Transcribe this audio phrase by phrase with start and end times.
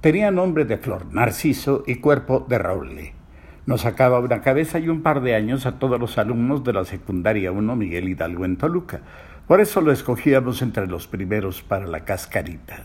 [0.00, 3.12] Tenía nombre de flor, narciso y cuerpo de roble.
[3.66, 6.86] Nos sacaba una cabeza y un par de años a todos los alumnos de la
[6.86, 9.02] secundaria 1 Miguel Hidalgo en Toluca.
[9.46, 12.84] Por eso lo escogíamos entre los primeros para la cascarita.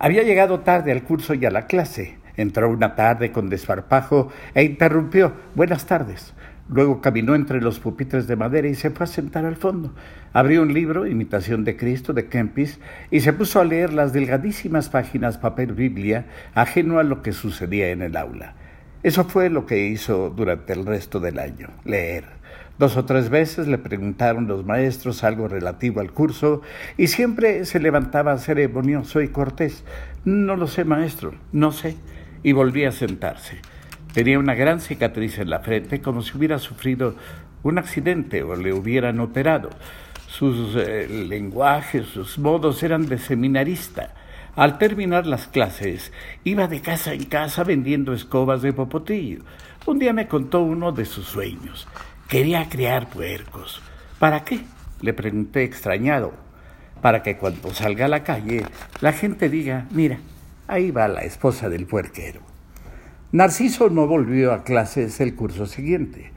[0.00, 2.18] Había llegado tarde al curso y a la clase.
[2.36, 5.34] Entró una tarde con desfarpajo e interrumpió.
[5.54, 6.34] Buenas tardes.
[6.72, 9.94] Luego caminó entre los pupitres de madera y se fue a sentar al fondo.
[10.32, 12.80] Abrió un libro, Imitación de Cristo, de Kempis,
[13.10, 17.90] y se puso a leer las delgadísimas páginas papel Biblia, ajeno a lo que sucedía
[17.90, 18.54] en el aula.
[19.02, 22.24] Eso fue lo que hizo durante el resto del año, leer.
[22.78, 26.62] Dos o tres veces le preguntaron los maestros algo relativo al curso
[26.96, 29.84] y siempre se levantaba ceremonioso y cortés.
[30.24, 31.96] No lo sé, maestro, no sé.
[32.42, 33.58] Y volvía a sentarse.
[34.12, 37.14] Tenía una gran cicatriz en la frente, como si hubiera sufrido
[37.62, 39.70] un accidente o le hubieran operado.
[40.26, 44.14] Sus eh, lenguajes, sus modos eran de seminarista.
[44.54, 46.12] Al terminar las clases,
[46.44, 49.44] iba de casa en casa vendiendo escobas de popotillo.
[49.86, 51.88] Un día me contó uno de sus sueños.
[52.28, 53.80] Quería criar puercos.
[54.18, 54.60] ¿Para qué?
[55.00, 56.34] Le pregunté extrañado.
[57.00, 58.64] Para que cuando salga a la calle,
[59.00, 60.18] la gente diga, mira,
[60.68, 62.51] ahí va la esposa del puerquero.
[63.32, 66.32] Narciso no volvió a clases el curso siguiente.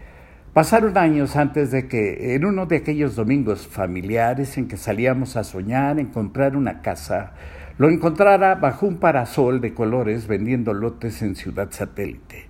[0.54, 5.44] Pasaron años antes de que, en uno de aquellos domingos familiares en que salíamos a
[5.44, 7.34] soñar en comprar una casa,
[7.78, 12.48] lo encontrara bajo un parasol de colores vendiendo lotes en Ciudad Satélite.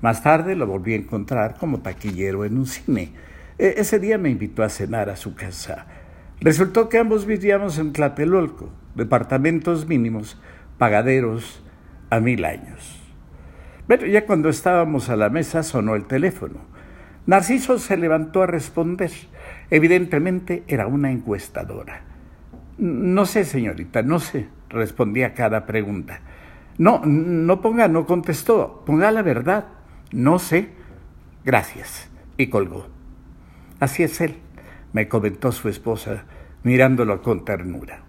[0.00, 3.12] Más tarde lo volví a encontrar como taquillero en un cine.
[3.58, 5.86] E, ese día me invitó a cenar a su casa.
[6.40, 10.36] Resultó que ambos vivíamos en Tlatelolco, departamentos mínimos,
[10.78, 11.62] pagaderos
[12.10, 13.03] a mil años.
[13.86, 16.56] Pero ya cuando estábamos a la mesa sonó el teléfono.
[17.26, 19.10] Narciso se levantó a responder.
[19.70, 22.02] Evidentemente era una encuestadora.
[22.78, 26.20] No sé, señorita, no sé, respondía cada pregunta.
[26.76, 29.66] No, no ponga, no contestó, ponga la verdad.
[30.12, 30.70] No sé.
[31.44, 32.08] Gracias.
[32.36, 32.88] Y colgó.
[33.80, 34.36] Así es él,
[34.92, 36.24] me comentó su esposa,
[36.62, 38.00] mirándolo con ternura.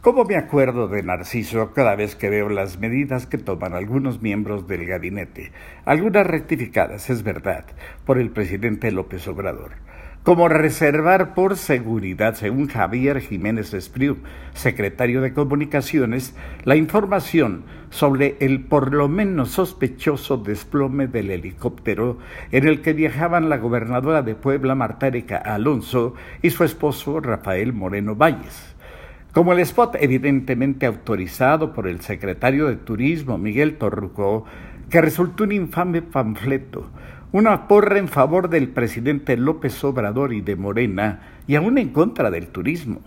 [0.00, 4.68] ¿Cómo me acuerdo de Narciso cada vez que veo las medidas que toman algunos miembros
[4.68, 5.50] del gabinete?
[5.84, 7.64] Algunas rectificadas, es verdad,
[8.06, 9.72] por el presidente López Obrador.
[10.22, 14.18] Como reservar por seguridad, según Javier Jiménez Espriu,
[14.54, 22.18] secretario de Comunicaciones, la información sobre el por lo menos sospechoso desplome del helicóptero
[22.52, 25.10] en el que viajaban la gobernadora de Puebla, Marta
[25.44, 28.77] Alonso, y su esposo, Rafael Moreno Valles.
[29.38, 34.46] Como el spot evidentemente autorizado por el secretario de Turismo, Miguel Torruco,
[34.90, 36.90] que resultó un infame panfleto,
[37.30, 42.32] una porra en favor del presidente López Obrador y de Morena, y aún en contra
[42.32, 43.00] del turismo.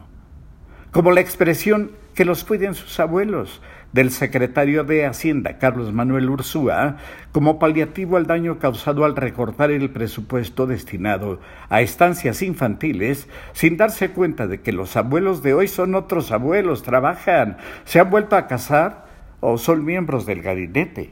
[0.91, 3.61] Como la expresión que los cuiden sus abuelos,
[3.93, 6.97] del secretario de Hacienda, Carlos Manuel Ursúa,
[7.31, 11.39] como paliativo al daño causado al recortar el presupuesto destinado
[11.69, 16.83] a estancias infantiles, sin darse cuenta de que los abuelos de hoy son otros abuelos,
[16.83, 19.07] trabajan, se han vuelto a casar
[19.41, 21.09] o son miembros del gabinete.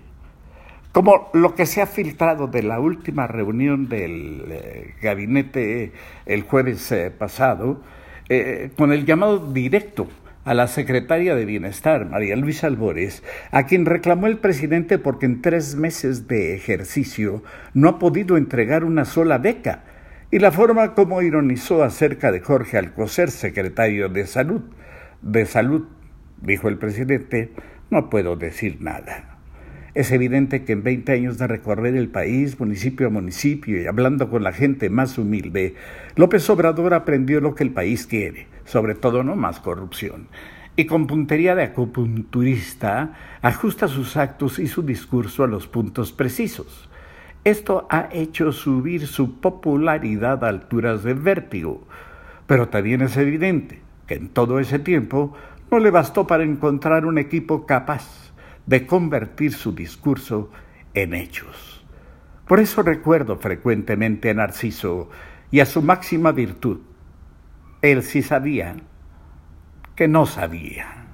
[0.93, 5.91] Como lo que se ha filtrado de la última reunión del eh, gabinete
[6.25, 7.81] el jueves eh, pasado,
[8.27, 10.07] eh, con el llamado directo
[10.49, 13.21] a la secretaria de Bienestar, María Luisa Albores,
[13.51, 17.43] a quien reclamó el presidente porque en tres meses de ejercicio
[17.75, 19.83] no ha podido entregar una sola beca,
[20.31, 24.61] y la forma como ironizó acerca de Jorge Alcocer, secretario de Salud.
[25.21, 25.85] De Salud,
[26.41, 27.51] dijo el presidente,
[27.91, 29.28] no puedo decir nada.
[29.99, 34.29] Es evidente que en 20 años de recorrer el país, municipio a municipio y hablando
[34.29, 35.75] con la gente más humilde,
[36.15, 40.29] López Obrador aprendió lo que el país quiere, sobre todo no más corrupción.
[40.77, 43.11] Y con puntería de acupunturista,
[43.41, 46.89] ajusta sus actos y su discurso a los puntos precisos.
[47.43, 51.85] Esto ha hecho subir su popularidad a alturas de vértigo.
[52.47, 55.33] Pero también es evidente que en todo ese tiempo
[55.69, 58.28] no le bastó para encontrar un equipo capaz
[58.69, 60.51] de convertir su discurso
[60.93, 61.83] en hechos.
[62.47, 65.09] Por eso recuerdo frecuentemente a Narciso
[65.49, 66.81] y a su máxima virtud.
[67.81, 68.75] Él sí sabía
[69.95, 71.08] que no sabía.